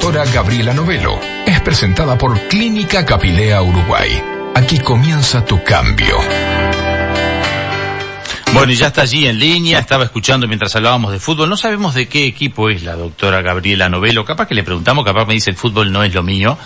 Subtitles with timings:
[0.00, 1.20] doctora Gabriela Novelo.
[1.44, 4.22] Es presentada por Clínica Capilea Uruguay.
[4.54, 6.16] Aquí comienza tu cambio.
[8.54, 11.50] Bueno, y ya está allí en línea, estaba escuchando mientras hablábamos de fútbol.
[11.50, 14.24] No sabemos de qué equipo es la doctora Gabriela Novelo.
[14.24, 16.56] Capaz que le preguntamos, capaz me dice el fútbol no es lo mío,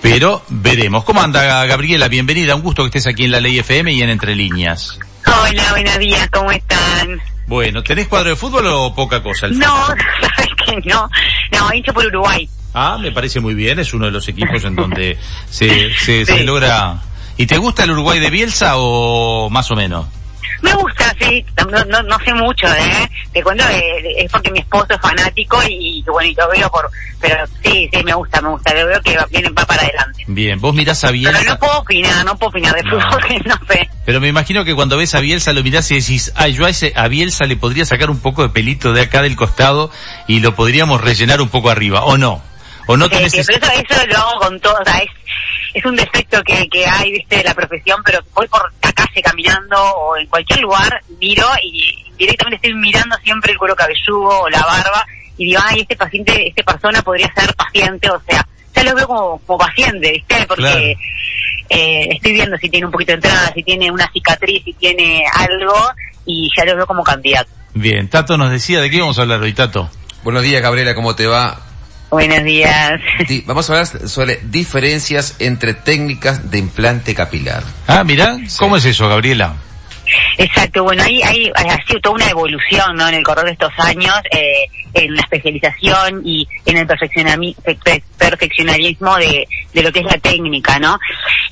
[0.00, 1.04] pero veremos.
[1.04, 2.08] ¿Cómo anda Gabriela?
[2.08, 4.98] Bienvenida, un gusto que estés aquí en la Ley FM y en Entre Líneas.
[5.24, 7.22] Hola, buenos días, ¿cómo están?
[7.46, 9.46] Bueno, ¿tenés cuadro de fútbol o poca cosa?
[9.46, 11.08] El no, sabes que no.
[11.52, 12.48] No, hincho por Uruguay.
[12.74, 15.18] Ah, me parece muy bien, es uno de los equipos en donde
[15.50, 17.00] se, se, se logra...
[17.36, 20.06] ¿Y te gusta el Uruguay de Bielsa o más o menos?
[20.62, 23.10] Me gusta, sí, no, no, no sé mucho, ¿eh?
[23.32, 26.88] Te cuento, eh, es porque mi esposo es fanático y, bueno, y lo veo por...
[27.20, 30.24] Pero sí, sí, me gusta, me gusta, lo veo que va, viene, va para adelante.
[30.28, 31.38] Bien, vos mirás a Bielsa...
[31.40, 33.88] Pero no puedo opinar, no puedo opinar de fútbol, no sé.
[34.04, 36.70] Pero me imagino que cuando ves a Bielsa lo mirás y decís, ay, yo a,
[36.70, 39.90] ese, a Bielsa le podría sacar un poco de pelito de acá del costado
[40.28, 42.40] y lo podríamos rellenar un poco arriba, ¿o no?
[42.86, 45.10] ¿O no tenés sí, pero eso, eso lo hago con todo, o sea, es,
[45.74, 49.22] es un defecto que, que hay, viste, de la profesión, pero voy por la calle
[49.22, 54.48] caminando o en cualquier lugar, miro y directamente estoy mirando siempre el cuero cabelludo o
[54.50, 55.06] la barba
[55.38, 59.06] y digo, ay, este paciente, este persona podría ser paciente, o sea, ya lo veo
[59.06, 60.78] como, como paciente, viste, porque Claro.
[61.70, 65.24] eh, estoy viendo si tiene un poquito de entrada, si tiene una cicatriz, si tiene
[65.34, 65.74] algo
[66.26, 67.50] y ya lo veo como candidato.
[67.74, 69.88] Bien, Tato nos decía, ¿de qué vamos a hablar hoy, Tato?
[70.22, 71.58] Buenos días, Gabriela, ¿cómo te va?
[72.12, 73.00] Buenos días.
[73.26, 77.64] Di- Vamos a hablar sobre diferencias entre técnicas de implante capilar.
[77.86, 79.54] Ah, mira, ¿cómo es eso, Gabriela?
[80.38, 83.08] Exacto, bueno, ahí, ahí ha sido toda una evolución ¿no?
[83.08, 89.46] en el correr de estos años eh, en la especialización y en el perfeccionalismo de,
[89.72, 90.98] de lo que es la técnica, ¿no?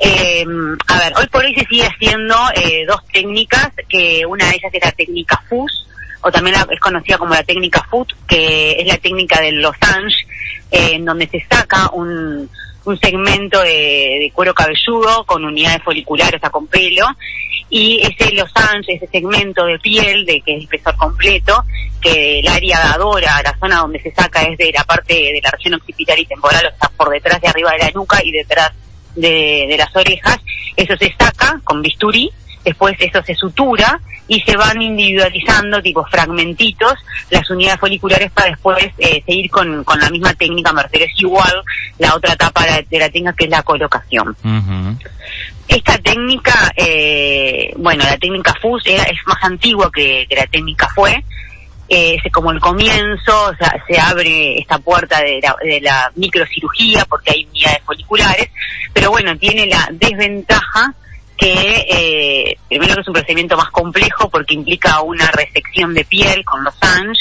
[0.00, 0.44] Eh,
[0.88, 4.72] a ver, hoy por hoy se sigue haciendo eh, dos técnicas, que una de ellas
[4.72, 5.86] es la técnica FUS,
[6.22, 10.26] o también es conocida como la técnica FUT, que es la técnica del losange,
[10.70, 12.48] eh, en donde se saca un,
[12.84, 17.06] un segmento de, de cuero cabelludo con unidades foliculares, o sea, con pelo,
[17.68, 21.64] y ese losange, ese segmento de piel, de que es el espesor completo,
[22.00, 25.50] que el área dadora, la zona donde se saca es de la parte de la
[25.50, 28.72] región occipital y temporal, o sea, por detrás y arriba de la nuca y detrás
[29.14, 30.38] de, de las orejas,
[30.76, 32.30] eso se saca con bisturí,
[32.64, 36.94] después eso se sutura y se van individualizando, tipo fragmentitos,
[37.30, 41.52] las unidades foliculares para después eh, seguir con, con la misma técnica, refiero, es igual
[41.98, 44.36] la otra etapa de la, técnica que es la colocación.
[45.66, 50.88] Esta técnica, eh, bueno, la técnica FUS era, es más antigua que, que la técnica
[50.94, 51.24] FUE.
[51.88, 56.12] Eh, es como el comienzo, o sea, se abre esta puerta de la, de la
[56.14, 58.48] microcirugía porque hay unidades foliculares,
[58.92, 60.94] pero bueno, tiene la desventaja
[61.40, 66.44] que eh, primero que es un procedimiento más complejo porque implica una resección de piel
[66.44, 67.18] con los anges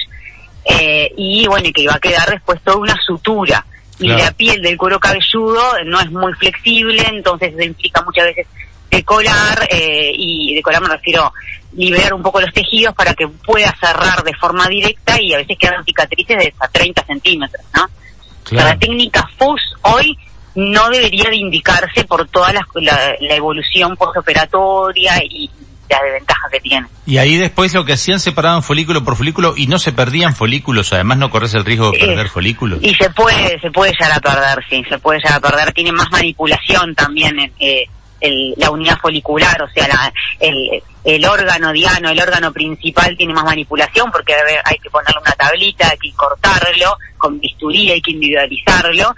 [0.66, 3.66] eh, y bueno, y que va a quedar después toda una sutura.
[3.98, 4.24] Y Claro.
[4.26, 8.48] la piel del cuero cabelludo no es muy flexible, entonces eso implica muchas veces
[8.92, 11.32] decolar, eh, y decolar me refiero
[11.74, 15.58] liberar un poco los tejidos para que pueda cerrar de forma directa y a veces
[15.58, 17.84] quedan cicatrices de hasta 30 centímetros, ¿no?
[17.84, 18.68] O sea, Claro.
[18.70, 20.18] la técnica FUS hoy
[20.56, 25.50] no debería de indicarse por toda la, la- la evolución postoperatoria y
[25.90, 26.88] las desventajas que tiene.
[27.08, 30.94] Y ahí después lo que hacían separaban folículo por folículo y no se perdían folículos,
[30.94, 32.80] además no corres el riesgo de perder Eh, folículos.
[32.84, 35.74] Y se puede, se puede llegar a perder, sí, se puede llegar a perder.
[35.74, 37.86] Tiene más manipulación también en, eh,
[38.22, 43.34] el- la unidad folicular, o sea, la- el, el órgano diano, el órgano principal tiene
[43.34, 48.02] más manipulación porque hay, hay que ponerle una tablita, hay que cortarlo, con bisturí hay
[48.02, 49.16] que individualizarlo.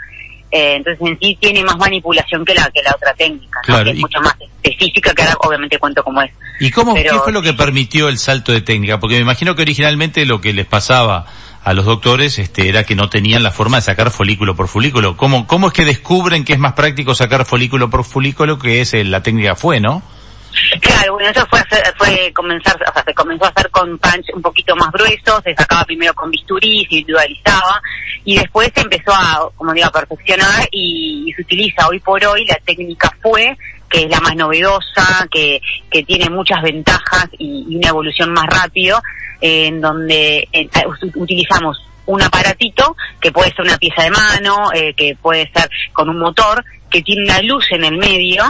[0.51, 3.73] Eh, entonces en sí tiene más manipulación que la que la otra técnica, ¿no?
[3.73, 6.31] Claro, que es y- mucho más específica, que ahora obviamente cuento cómo es.
[6.59, 8.99] ¿Y cómo, Pero- qué fue lo que permitió el salto de técnica?
[8.99, 11.25] Porque me imagino que originalmente lo que les pasaba
[11.63, 15.15] a los doctores este, era que no tenían la forma de sacar folículo por folículo.
[15.15, 18.93] ¿Cómo, cómo es que descubren que es más práctico sacar folículo por folículo que es
[18.93, 20.01] eh, la técnica fue, no?
[20.81, 24.33] Claro, bueno, eso fue, hacer- fue comenzar, o sea, se comenzó a hacer con punch
[24.33, 27.81] un poquito más grueso, se sacaba primero con bisturí, se individualizaba,
[28.25, 32.45] y después se empezó a, como digo, a perfeccionar y, se utiliza hoy por hoy
[32.45, 33.57] la técnica fue,
[33.89, 39.01] que es la más novedosa, que, que tiene muchas ventajas y, una evolución más rápido,
[39.39, 40.69] en donde eh,
[41.15, 46.09] utilizamos un aparatito que puede ser una pieza de mano, eh, que puede ser con
[46.09, 48.43] un motor, que tiene una luz en el medio,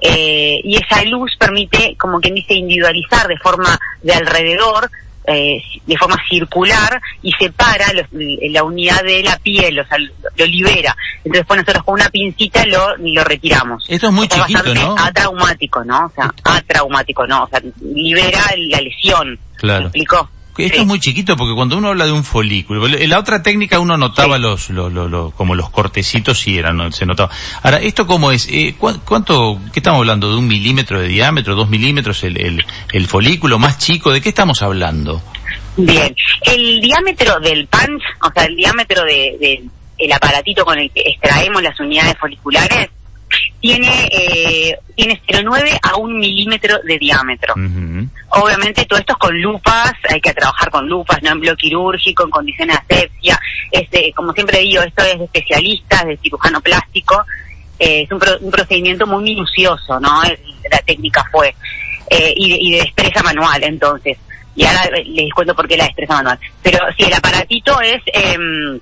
[0.00, 4.90] eh, y esa luz permite, como quien dice, individualizar de forma de alrededor,
[5.28, 10.12] eh, de forma circular y separa los- la unidad de la piel, o sea, lo,
[10.36, 10.96] lo libera.
[11.24, 13.84] Entonces, pues nosotros con una pincita lo, lo retiramos.
[13.88, 14.94] Esto es muy sea, chiquito, bastante ¿no?
[14.98, 16.06] Atraumático, ¿no?
[16.06, 17.42] O sea, atraumático, ¿no?
[17.44, 19.38] O sea, libera la lesión.
[19.56, 19.80] Claro.
[19.80, 20.30] ¿Me explicó?
[20.58, 20.80] Esto Sí.
[20.82, 23.96] es muy chiquito porque cuando uno habla de un folículo, en la otra técnica uno
[23.96, 26.90] notaba los, los, los- los- como los cortecitos sí eran, ¿no?
[26.92, 27.30] se notaba.
[27.62, 28.48] Ahora, ¿esto cómo es?
[28.50, 30.30] Eh, ¿cu- ¿Cuánto, qué estamos hablando?
[30.30, 34.12] ¿De un milímetro de diámetro, dos milímetros el, el, el folículo más chico?
[34.12, 35.22] ¿De qué estamos hablando?
[35.76, 39.64] Bien, el diámetro del punch, o sea, el diámetro de, de-
[39.98, 42.88] el aparatito con el que extraemos las unidades foliculares,
[43.60, 47.54] tiene eh, tiene 0,9 a 1 milímetro de diámetro.
[48.42, 52.24] Obviamente todo esto es con lupas, hay que trabajar con lupas, no en bloque quirúrgico,
[52.24, 53.40] en condiciones de asepsia.
[53.70, 57.24] Este, como siempre digo, esto es de especialistas, de cirujano plástico.
[57.78, 60.22] Eh, es un, pro- un procedimiento muy minucioso, ¿no?
[60.70, 61.54] La técnica fue.
[62.08, 64.16] Eh, y, de, y de destreza manual, entonces.
[64.54, 66.38] Y ahora les cuento por qué la destreza manual.
[66.62, 68.02] Pero si el aparatito es...
[68.12, 68.78] em,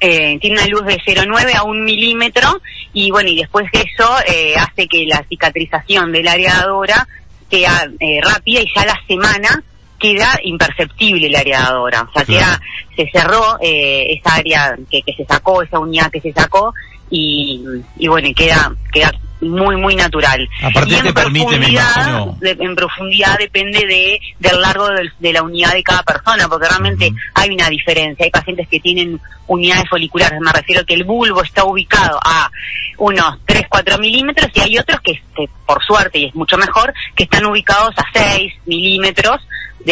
[0.00, 2.60] eh, tiene una luz de 0,9 a 1 milímetro
[2.92, 7.04] y bueno, y después de eso eh, hace que la cicatrización del areadora
[7.50, 9.62] sea eh, rápida y ya la semana
[9.98, 12.02] queda imperceptible el areadora.
[12.02, 12.26] O sea, Claro.
[12.26, 12.60] queda,
[12.96, 16.72] se cerró eh, esa área que, que se sacó, esa unidad que se sacó
[17.10, 17.64] y,
[17.98, 20.48] y bueno, queda, queda muy, muy natural.
[20.62, 24.88] Aparte Y en te permite, me profundidad, imagino- de- en profundidad depende de del largo
[24.88, 28.24] del- de la unidad de cada persona, porque realmente hay una diferencia.
[28.24, 32.50] Hay pacientes que tienen unidades foliculares, me refiero que el bulbo está ubicado a
[32.98, 36.92] unos 3, 4 milímetros y hay otros que, que, por suerte, y es mucho mejor,
[37.14, 39.36] que están ubicados a 6 milímetros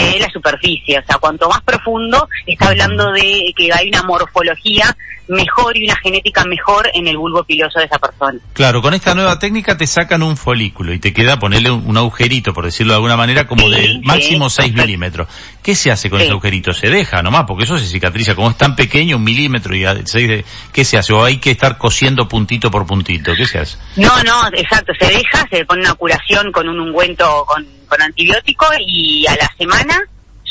[0.02, 0.98] de la superficie.
[0.98, 4.96] O sea, cuanto más profundo, está hablando de que hay una morfología
[5.28, 8.38] mejor y una genética mejor en el bulbo piloso de esa persona.
[8.52, 11.96] Claro, con esta nueva técnica te sacan un folículo y te queda ponerle un, un
[11.96, 14.82] agujerito, por decirlo de alguna manera, como Sí, de sí, máximo 6 perfecto.
[14.87, 15.28] milímetros.
[15.64, 16.26] ¿Qué se hace con Sí.
[16.26, 16.72] ese agujerito?
[16.72, 17.44] ¿Se deja nomás?
[17.44, 18.37] Porque eso se cicatriza.
[18.37, 20.44] Como es tan pequeño, un milímetro y a seis de...
[20.72, 21.12] ¿Qué se hace?
[21.12, 23.34] ¿O hay que estar cosiendo puntito por puntito?
[23.34, 23.78] ¿Qué se hace?
[23.96, 28.66] No, no, exacto, se deja, se pone una curación con un ungüento con, con antibiótico
[28.78, 30.02] y a la semana,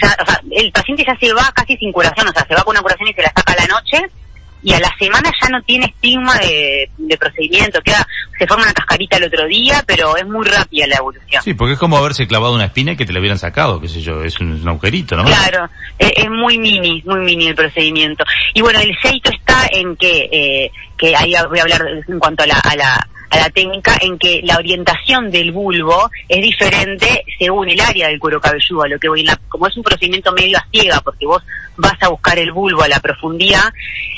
[0.02, 2.64] ya, o sea, el paciente ya se va casi sin curación, o sea, se va
[2.64, 4.02] con una curación y se la saca a la noche
[4.66, 8.06] y a la semana ya no tiene estigma de, de procedimiento, queda,
[8.38, 11.44] se forma una cascarita el otro día, pero es muy rápida la evolución.
[11.44, 13.88] Sí, porque es como haberse clavado una espina y que te la hubieran sacado, qué
[13.88, 15.24] sé yo, es un, un agujerito, ¿no?
[15.26, 18.24] Claro, es, es muy mini, muy mini el procedimiento.
[18.56, 22.44] Y bueno, el seito está en que, eh, que ahí voy a hablar en cuanto
[22.44, 27.24] a la, a la, a la técnica, en que la orientación del bulbo es diferente
[27.40, 30.58] según el área del cuero cabelludo, a lo que voy, como es un procedimiento medio
[30.58, 31.44] a ciega, porque vos
[31.78, 33.74] vas a buscar el bulbo a la profundidad,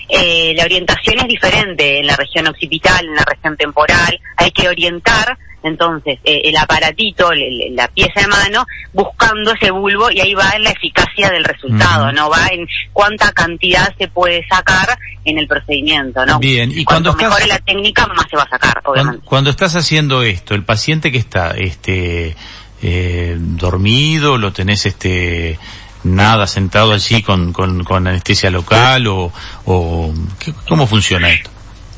[0.10, 4.68] eh, la orientación es diferente en la región occipital, en la región temporal, hay que
[4.68, 10.34] orientar entonces eh, el aparatito, el- la pieza de mano, buscando ese bulbo y ahí
[10.34, 15.38] va en la eficacia del resultado, no va en cuánta cantidad se puede sacar en
[15.38, 16.40] el procedimiento, ¿no?
[16.40, 19.26] Bien, y Cuanto estás- mejore la técnica, más se va a sacar, obviamente.
[19.26, 22.36] cuando estás haciendo esto, el paciente que está, este,
[22.82, 25.58] eh, dormido, lo tenés, este,
[26.04, 29.32] nada sentado allí con, con, con anestesia local o,
[29.66, 31.50] o ¿qué- ¿cómo funciona esto?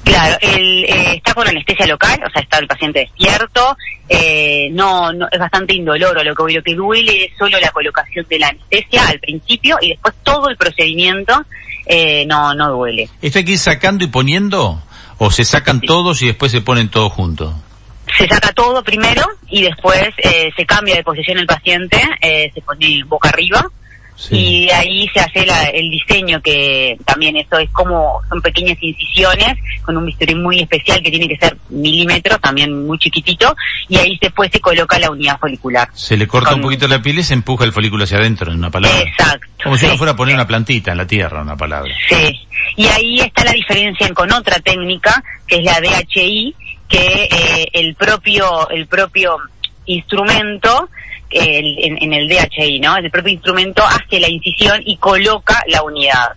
[0.09, 3.77] Claro, él eh, está con anestesia local, o sea, está el paciente despierto,
[4.07, 8.25] eh, no, no, es bastante indoloro, lo que, lo que duele es solo la colocación
[8.27, 11.45] de la anestesia al principio y después todo el procedimiento
[11.85, 13.07] eh, no, no duele.
[13.21, 14.81] ¿Esto hay que ir sacando y poniendo?
[15.19, 17.53] ¿O se sacan todos y después se ponen todos juntos?
[18.17, 22.61] Se saca todo primero y después eh, se cambia de posición el paciente, eh, se
[22.61, 23.69] pone boca arriba
[24.31, 29.57] y ahí se hace la- el diseño que también eso es como son pequeñas incisiones
[29.83, 33.55] con un bisturí muy especial que tiene que ser milímetros también muy chiquitito
[33.87, 37.19] y ahí después se coloca la unidad folicular Se le corta un poquito la piel
[37.19, 38.99] y se empuja el folículo hacia adentro, en una palabra.
[38.99, 41.91] exacto Como si uno fuera a poner una plantita en la tierra, una palabra.
[42.09, 42.39] sí
[42.75, 46.55] y ahí está la diferencia con otra técnica que es la DHI
[46.89, 49.37] que eh, el propio el propio
[49.85, 50.89] instrumento
[51.31, 52.97] el- en, en el DHI, ¿no?
[52.97, 56.29] El propio instrumento hace la incisión y coloca la unidad.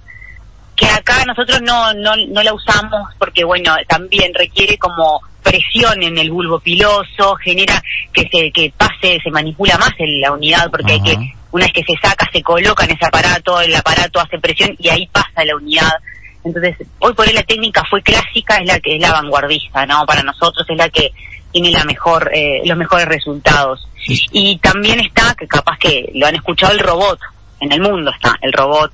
[0.77, 6.17] Que acá nosotros no, no, no la usamos porque, bueno, también requiere como presión en
[6.19, 7.83] el bulbo piloso, genera
[8.13, 11.17] que se que pase, se manipula más en la unidad porque hay que,
[11.51, 14.89] una vez que se saca, se coloca en ese aparato, el aparato hace presión y
[14.89, 15.91] ahí pasa la unidad.
[16.45, 20.05] Entonces, hoy por hoy la técnica fue clásica, es la que es la vanguardista, ¿no?
[20.07, 21.13] Para nosotros es la que
[21.53, 23.87] tiene la mejor, eh, los mejores resultados.
[24.07, 27.21] Y también está, que capaz que lo han escuchado, el robot.
[27.61, 28.91] En el mundo está el robot,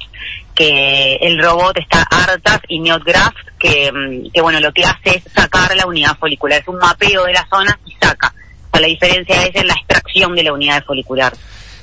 [0.55, 5.33] que el robot está Artas y Neotgraph, que, mm, que bueno, lo que hace es
[5.33, 6.61] sacar la unidad folicular.
[6.61, 8.35] Es un mapeo de la zona y saca.
[8.67, 11.33] O sea, la diferencia es en la extracción de la unidad folicular.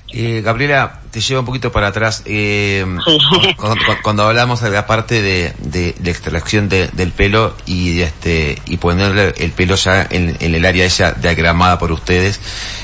[0.10, 2.22] Eh, Gabriela, te llevo un poquito para atrás.
[2.26, 3.18] Eh, Sí.
[3.58, 8.02] cuando, cuando- cuando hablamos de la parte de, de la extracción de- del pelo y
[8.02, 12.40] este y ponerle el pelo ya en, en el área esa diagramada por ustedes,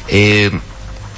[0.07, 0.51] eh,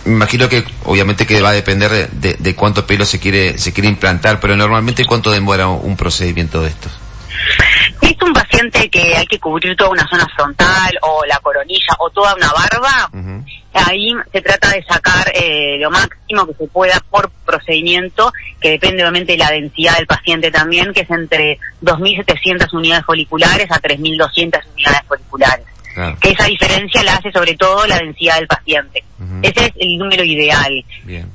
[0.06, 3.72] me imagino que obviamente que va a depender de, de, cuánto pelo se quiere se
[3.72, 6.92] quiere implantar, pero normalmente cuánto demora un procedimiento de estos.
[8.02, 11.96] Si es un paciente que hay que cubrir toda una zona frontal o la coronilla
[12.00, 13.10] o toda una barba,
[13.74, 19.04] ahí se trata de sacar eh, lo máximo que se pueda por procedimiento, que depende
[19.04, 24.62] obviamente de la densidad del paciente también, que es entre 2.700 unidades foliculares a 3.200
[24.74, 25.73] unidades foliculares.
[26.20, 29.04] Que esa diferencia la hace sobre todo la densidad del paciente.
[29.42, 30.84] Ese es el número ideal.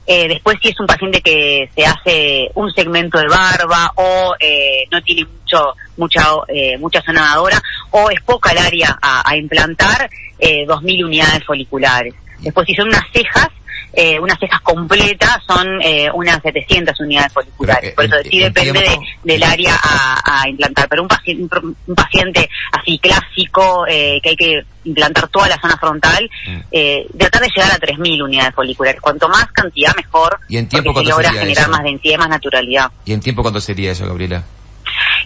[0.06, 4.84] Eh, después si es un paciente que se hace un segmento de barba o eh,
[4.90, 7.60] no tiene mucho mucha eh, mucha sonadora
[7.90, 12.14] o es poca el área a, a implantar, eh, 2.000 unidades foliculares.
[12.40, 13.48] Después si son unas cejas,
[13.92, 17.94] eh, unas cejas completas son eh, unas 700 unidades foliculares.
[17.94, 20.88] Por eso sí depende de, del área a, a, implantar.
[20.88, 25.76] Pero un paciente, un paciente así clásico eh, que hay que implantar toda la zona
[25.76, 26.58] frontal, mm.
[26.72, 29.00] eh, tratar de llegar a 3.000 unidades foliculares.
[29.00, 30.38] Cuanto más cantidad, mejor.
[30.48, 32.90] ¿Y en tiempo porque se logra generar más densidad y más naturalidad.
[33.04, 34.44] ¿Y en tiempo cuánto sería eso, Gabriela?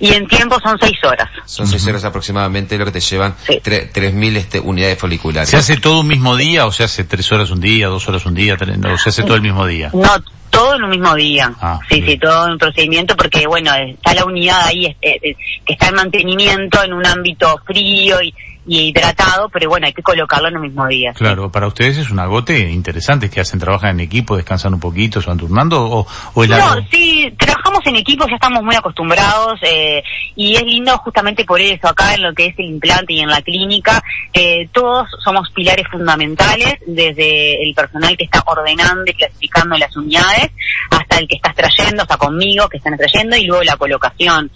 [0.02, 1.28] Y en tiempo son seis horas.
[1.46, 5.48] Son seis horas aproximadamente lo que te llevan tres mil este, unidades foliculares.
[5.48, 8.26] ¿Se hace todo un mismo día o se hace tres horas un día, dos horas
[8.26, 9.90] un día, o se hace todo el mismo día?
[9.94, 10.08] No,
[10.50, 11.52] todo en un mismo día.
[11.60, 15.86] Ah, sí, sí, todo en procedimiento porque, bueno, está la unidad ahí este, que está
[15.86, 18.34] en mantenimiento en un ámbito frío y
[18.66, 21.12] y hidratado, pero bueno, hay que colocarlo en el mismo día.
[21.14, 25.20] Claro, para ustedes es un agote interesante que hacen, trabajan en equipo, descansan un poquito,
[25.20, 29.58] se van turnando o, o el No, sí, trabajamos en equipo, ya estamos muy acostumbrados
[29.62, 30.02] eh,
[30.36, 33.28] y es lindo justamente por eso, acá en lo que es el implante y en
[33.28, 34.02] la clínica,
[34.32, 40.50] eh, todos somos pilares fundamentales, desde el personal que está ordenando y clasificando las unidades,
[40.90, 44.50] hasta el que está trayendo, hasta conmigo que están trayendo y luego la colocación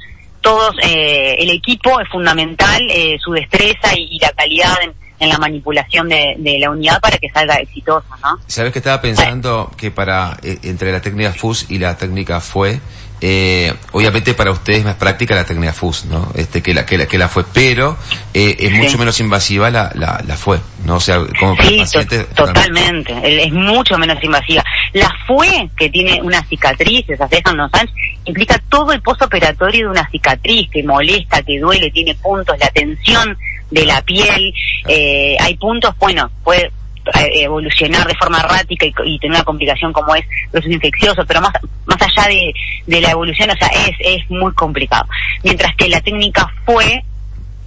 [0.47, 4.77] todos, eh, el equipo es fundamental, eh, su destreza y, la calidad
[5.19, 8.39] en, la manipulación de, la unidad para que salga exitoso, ¿no?
[8.47, 12.81] Sabes que estaba pensando que para eh, entre la técnica FUS y la técnica FUE
[13.23, 16.31] eh, obviamente para ustedes es más práctica la técnica FUS, ¿no?
[16.35, 17.97] Este, que la, que la, que la fue, pero
[18.35, 20.97] eh, es mucho menos invasiva la, la, la fue, ¿no?
[20.97, 21.99] O sea, como para sí,
[22.35, 24.63] totalmente, es mucho menos invasiva.
[24.97, 27.91] La fue, que tiene una cicatriz, esas cejas no saben,
[28.25, 33.37] implica todo el postoperatorio de una cicatriz que molesta, que duele, tiene puntos, la tensión
[33.71, 34.55] de la piel,
[34.89, 36.73] eh, hay puntos, bueno, puede
[37.15, 41.53] eh, evolucionar de forma errática y, tener una complicación como es proceso infeccioso, pero más,
[41.85, 42.55] más allá de,
[42.87, 45.07] de la evolución, o sea, es, es muy complicado.
[45.45, 47.05] Mientras que la técnica fue,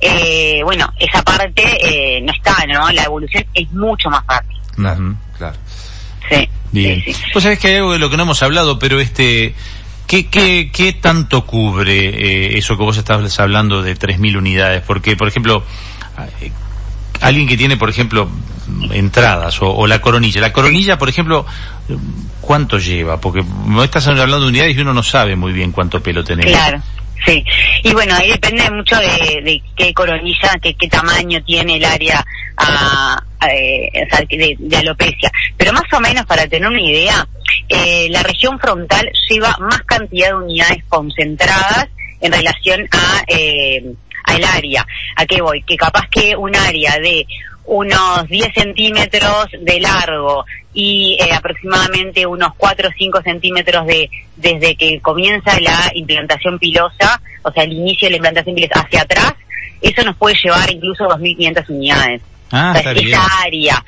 [0.01, 2.89] eh, bueno, esa parte eh, no está, ¿no?
[2.91, 4.57] La evolución es mucho más fácil.
[5.37, 5.57] Claro.
[6.29, 6.49] Sí.
[6.71, 7.03] Bien.
[7.33, 9.55] Pues sabes que hay algo de lo que no hemos hablado, pero este,
[10.09, 14.81] ¿Qué, qué, qué tanto cubre eh, eso que vos estabas hablando de 3.000 unidades?
[14.81, 15.63] Porque, por ejemplo,
[17.21, 18.27] alguien que tiene, por ejemplo,
[18.91, 20.41] entradas o, la coronilla.
[20.41, 21.45] La coronilla, por ejemplo,
[22.41, 23.21] ¿cuánto lleva?
[23.21, 26.51] Porque no estás hablando de unidades y uno no sabe muy bien cuánto pelo tenemos.
[26.51, 26.81] Claro.
[27.23, 27.45] Sí,
[27.83, 32.25] y bueno, ahí depende mucho de, qué coronilla, qué, qué tamaño tiene el área
[32.57, 35.31] a, eh, de, alopecia.
[35.57, 37.27] Pero más o menos, para tener una idea,
[37.67, 41.87] eh, la región frontal lleva más cantidad de unidades concentradas
[42.21, 43.83] en relación a eh,
[44.25, 44.85] al área.
[45.15, 45.63] ¿A qué voy?
[45.63, 47.25] Que capaz que un área de
[47.65, 50.43] unos 10 centímetros de largo
[50.73, 57.21] y eh, aproximadamente unos 4 o 5 centímetros de desde que comienza la implantación pilosa,
[57.43, 59.33] o sea, el inicio de la implantación pilosa hacia atrás,
[59.81, 62.21] eso nos puede llevar incluso 2.500 unidades.
[62.51, 63.83] Ah, esa área.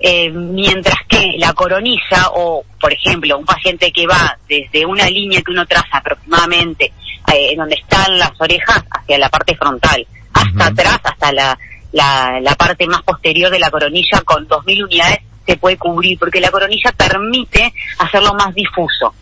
[0.00, 5.42] Eh, mientras que la coronilla o, por ejemplo, un paciente que va desde una línea
[5.42, 6.92] que uno traza aproximadamente
[7.34, 11.58] eh, donde están las orejas hacia la parte frontal, hasta atrás, hasta la,
[11.92, 16.40] la, la, parte más posterior de la coronilla con 2.000 unidades se puede cubrir, porque
[16.40, 19.14] la coronilla permite hacerlo más difuso.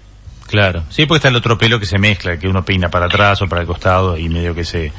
[0.47, 3.41] Claro, sí, porque está el otro pelo que se mezcla, que uno peina para atrás
[3.43, 4.93] o para el costado y medio que se...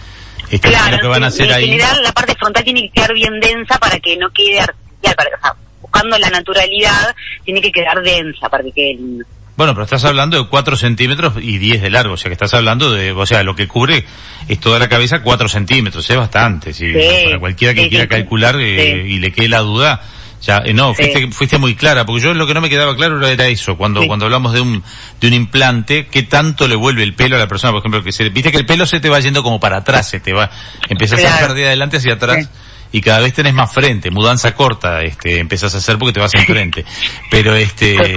[0.61, 3.77] Claro, que van a hacer en general la parte frontal tiene que quedar bien densa
[3.79, 8.49] para que no quede artificial, para, o sea, buscando la naturalidad tiene que quedar densa
[8.49, 9.25] para que quede lindo.
[9.57, 12.53] Bueno, pero estás hablando de 4 centímetros y 10 de largo, o sea que estás
[12.53, 14.05] hablando de, o sea, lo que cubre
[14.47, 16.93] es toda la cabeza 4 centímetros, es bastante, ¿sí?
[17.25, 19.99] para cualquiera que quiera calcular eh, y le quede la duda,
[20.41, 23.25] ya, eh, no, fuiste, fuiste muy clara, porque yo lo que no me quedaba claro
[23.27, 24.83] era eso, cuando, cuando hablamos de un,
[25.19, 28.11] de un implante, ¿qué tanto le vuelve el pelo a la persona, por ejemplo, que
[28.11, 30.49] se, viste que el pelo se te va yendo como para atrás, se te va,
[30.89, 32.49] empiezas a perder de adelante hacia atrás
[32.91, 36.33] y cada vez tenés más frente, mudanza corta, este, empezás a hacer porque te vas
[36.35, 36.85] enfrente.
[37.31, 38.15] Pero este,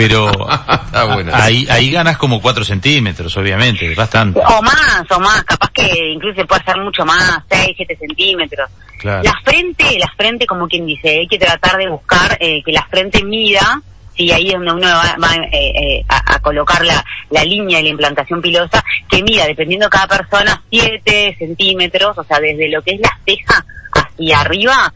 [0.00, 0.30] pero
[1.32, 4.40] ahí, ahí ganas como 4 centímetros, obviamente, bastante.
[4.40, 8.70] O más, o más, capaz que incluso se puede hacer mucho más, 6, 7 centímetros.
[9.04, 12.86] La frente, la frente, como quien dice, hay que tratar de buscar eh, que la
[12.86, 13.80] frente mida
[14.16, 17.88] y ahí es donde uno va, eh, eh, a, colocar la, la línea de la
[17.90, 22.92] implantación pilosa, que mida, dependiendo de cada persona, 7 centímetros, o sea, desde lo que
[22.92, 24.92] es la ceja hacia arriba,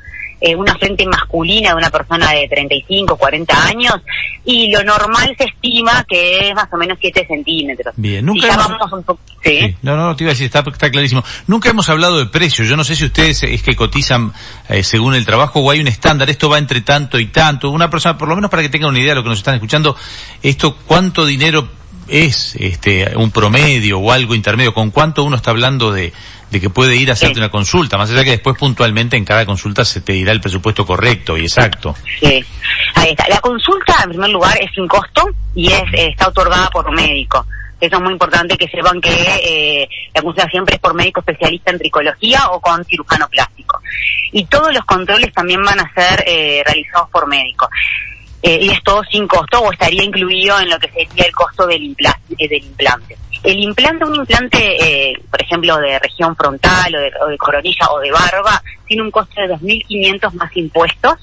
[0.46, 3.94] eh, una frente masculina de una persona de 35, 40 años,
[4.44, 7.94] y lo normal se estima que es más o menos 7 centímetros.
[7.96, 9.06] Bien, nunca hemos...
[9.42, 9.74] ¿sí?
[9.80, 11.24] No, no, te iba a decir, está, está, clarísimo.
[11.46, 12.66] Nunca hemos hablado de precio.
[12.66, 14.34] Yo no sé si ustedes es que cotizan
[14.68, 16.28] eh, según el trabajo o hay un estándar.
[16.28, 17.70] Esto va entre tanto y tanto.
[17.70, 19.54] Una persona, por lo menos para que tengan una idea de lo que nos están
[19.54, 19.96] escuchando,
[20.42, 21.66] esto, ¿cuánto dinero
[22.08, 24.74] es este un promedio o algo intermedio?
[24.74, 26.12] ¿Con cuánto uno está hablando de,
[26.54, 29.44] de que puede ir a hacerte una consulta, más allá que después puntualmente en cada
[29.44, 31.96] consulta se te dirá el presupuesto correcto y exacto.
[32.20, 32.44] Sí,
[32.94, 33.28] ahí está.
[33.28, 37.44] La consulta, en primer lugar, es sin costo y es está otorgada por médico.
[37.80, 41.72] Eso es muy importante que sepan que eh, la consulta siempre es por médico especialista
[41.72, 43.80] en tricología o con cirujano plástico.
[44.30, 47.68] Y todos los controles también van a ser eh, realizados por médico.
[48.46, 51.66] Eh, y es todo sin costo o estaría incluido en lo que sería el costo
[51.66, 52.36] del implante.
[52.36, 53.16] del implante.
[53.42, 54.58] El implante, un implante,
[55.10, 59.40] eh, por ejemplo, de región frontal o de, coronilla o de barba, tiene un costo
[59.40, 61.14] de 2.500 más impuestos.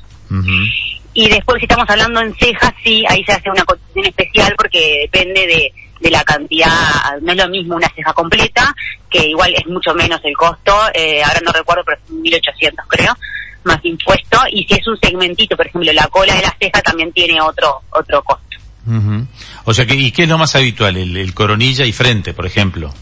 [1.14, 5.02] Y después, si estamos hablando en cejas, sí, ahí se hace una cotización especial porque
[5.02, 8.74] depende de, la cantidad, no es lo mismo una ceja completa,
[9.08, 13.16] que igual es mucho menos el costo, eh, ahora no recuerdo, pero es 1.800 creo,
[13.64, 17.12] más impuesto, y si es un segmentito, por ejemplo, la cola de la ceja también
[17.12, 18.58] tiene otro, otro costo.
[19.66, 20.98] O sea, que, ¿y qué es lo más habitual?
[20.98, 22.94] El, coronilla y frente, por ejemplo.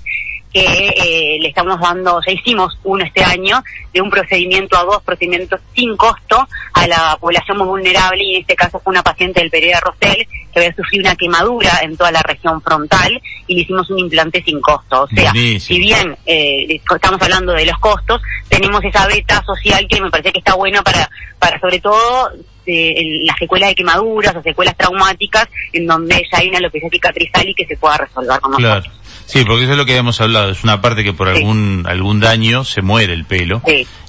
[0.54, 3.60] que eh, le estamos dando, ya hicimos uno este año,
[3.92, 8.40] de un procedimiento a dos procedimientos sin costo a la población muy vulnerable y en
[8.42, 12.12] este caso fue una paciente del Pereira Rosell que había sufrido una quemadura en toda
[12.12, 15.02] la región frontal y le hicimos un implante sin costo.
[15.02, 20.00] O sea, si bien eh, estamos hablando de los costos, tenemos esa beta social que
[20.00, 22.30] me parece que está buena para, para sobre todo
[22.66, 27.48] eh, las secuelas de quemaduras o secuelas traumáticas en donde ya hay una alopecia cicatrizal
[27.48, 28.94] y que se pueda resolver con nosotros.
[29.26, 32.20] Sí, porque eso es lo que habíamos hablado, es una parte que por algún algún
[32.20, 33.62] daño se muere el pelo.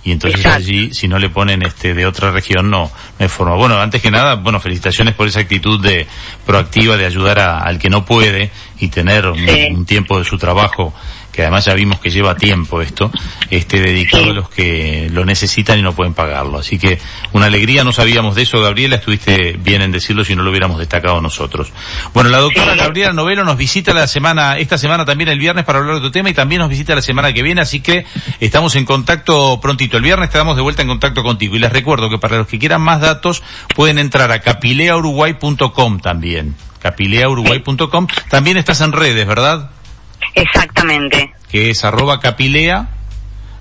[0.03, 3.55] Y entonces allí si no le ponen este de otra región no no forma.
[3.55, 6.05] Bueno, antes que nada, bueno, felicitaciones por esa actitud de
[6.45, 10.93] proactiva de ayudar al que no puede y tener un tiempo de su trabajo
[11.35, 13.11] que además ya vimos que lleva tiempo esto,
[13.49, 16.59] este dedicado a los que lo necesitan y no pueden pagarlo.
[16.59, 16.97] Así que
[17.33, 20.79] una alegría, no sabíamos de eso, Gabriela, estuviste bien en decirlo si no lo hubiéramos
[20.79, 21.73] destacado nosotros.
[22.13, 25.79] Bueno, la doctora Gabriela Novelo nos visita la semana, esta semana también el viernes para
[25.79, 28.05] hablar de tu tema y también nos visita la semana que viene, así que
[28.39, 29.97] estamos en contacto prontito.
[29.97, 32.57] El viernes estamos de vuelta en contacto contigo y les recuerdo que para los que
[32.57, 33.43] quieran más datos
[33.75, 38.07] pueden entrar a capileauruguay.com también capileauruguay.com.
[38.29, 39.71] También estás en redes, ¿verdad?
[40.33, 41.33] Exactamente.
[41.49, 42.87] Que es arroba capilea.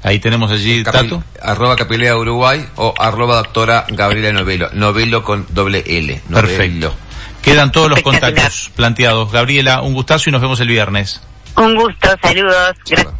[0.02, 1.24] Ahí tenemos allí el Tato.
[1.40, 4.68] Arroba Capilea Uruguay o arroba doctora Gabriela Novelo.
[4.74, 6.20] Novelo con doble L.
[6.30, 6.94] Perfecto.
[7.40, 9.32] Quedan todos los contactos planteados.
[9.32, 11.22] Gabriela, un gustazo y nos vemos el viernes.
[11.56, 12.74] Un gusto, saludos.
[12.86, 13.14] Gracias.